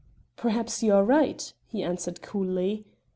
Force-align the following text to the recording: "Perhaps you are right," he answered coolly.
"Perhaps 0.35 0.81
you 0.81 0.95
are 0.95 1.03
right," 1.03 1.53
he 1.67 1.83
answered 1.83 2.23
coolly. 2.23 2.85